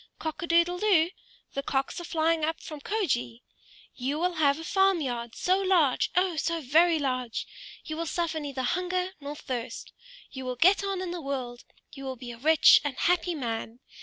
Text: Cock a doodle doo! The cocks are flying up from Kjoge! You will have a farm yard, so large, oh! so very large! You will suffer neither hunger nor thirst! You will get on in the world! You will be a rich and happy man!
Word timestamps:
Cock 0.17 0.41
a 0.41 0.47
doodle 0.47 0.79
doo! 0.79 1.11
The 1.53 1.61
cocks 1.61 2.01
are 2.01 2.05
flying 2.05 2.43
up 2.43 2.59
from 2.59 2.81
Kjoge! 2.81 3.43
You 3.93 4.17
will 4.17 4.33
have 4.33 4.57
a 4.57 4.63
farm 4.63 4.99
yard, 4.99 5.35
so 5.35 5.59
large, 5.59 6.09
oh! 6.15 6.37
so 6.37 6.59
very 6.59 6.97
large! 6.97 7.45
You 7.85 7.97
will 7.97 8.07
suffer 8.07 8.39
neither 8.39 8.63
hunger 8.63 9.11
nor 9.21 9.35
thirst! 9.35 9.93
You 10.31 10.43
will 10.45 10.55
get 10.55 10.83
on 10.83 11.01
in 11.01 11.11
the 11.11 11.21
world! 11.21 11.65
You 11.93 12.05
will 12.05 12.15
be 12.15 12.31
a 12.31 12.37
rich 12.39 12.81
and 12.83 12.97
happy 12.97 13.35
man! 13.35 13.79